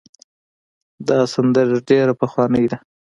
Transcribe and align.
دا 1.07 1.19
سندره 1.33 1.77
ډېره 1.89 2.13
پخوانۍ 2.21 2.65
ده. 2.71 2.77